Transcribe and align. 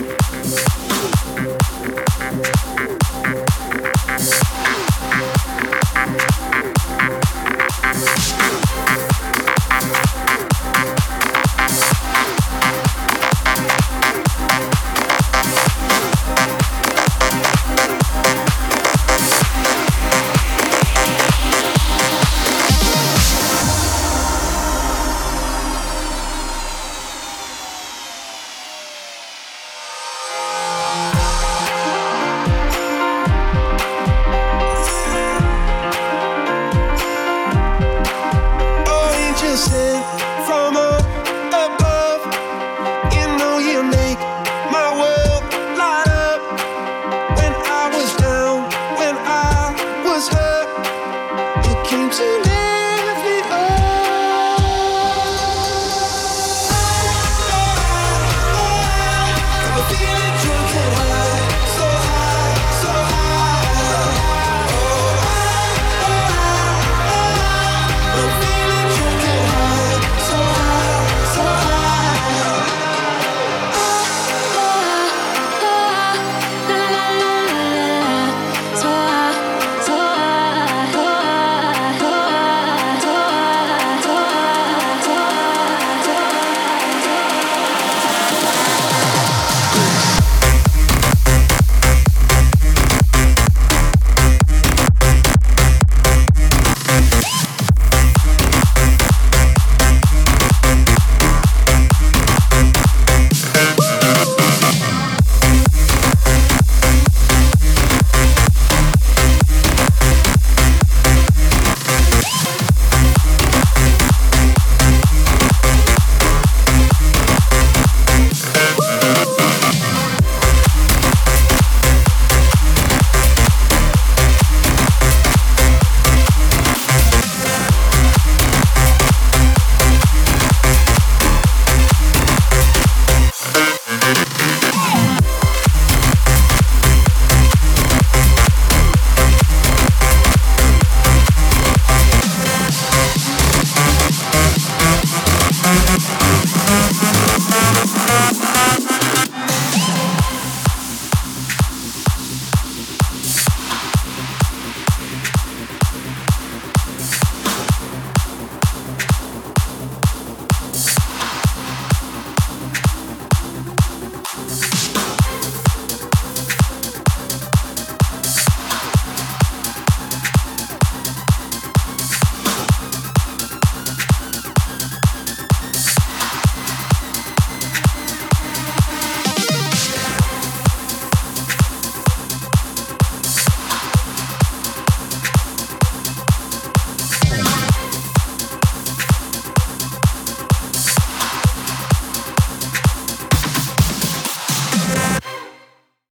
Thank 0.00 0.18
you. 2.68 2.79
missing 39.50 40.00
from 40.46 40.76
a 40.76 40.89